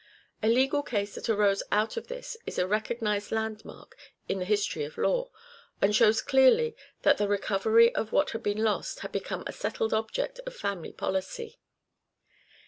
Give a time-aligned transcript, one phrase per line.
[0.41, 3.95] A legal case that arose out of this is a recognized landmark
[4.27, 5.29] in the history of the law,
[5.79, 9.93] and shows clearly that the recovery of what had been lost had become a settled
[9.93, 11.59] object of family policy.